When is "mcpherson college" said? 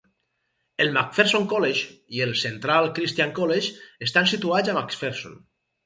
0.95-1.93